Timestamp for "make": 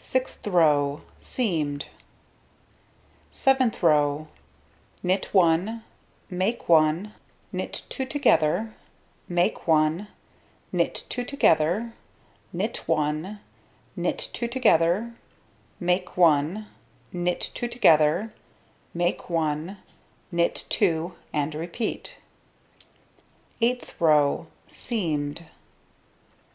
6.30-6.66, 9.28-9.68, 15.78-16.16, 18.94-19.28